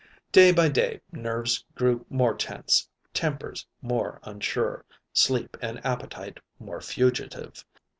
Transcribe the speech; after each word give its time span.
Day 0.31 0.51
by 0.51 0.67
day 0.67 0.99
nerves 1.11 1.63
grew 1.75 2.07
more 2.09 2.33
tense, 2.33 2.89
tempers 3.13 3.67
more 3.83 4.19
unsure, 4.23 4.83
sleep 5.13 5.55
and 5.61 5.79
appetite 5.85 6.39
more 6.57 6.81
fugitive. 6.81 7.63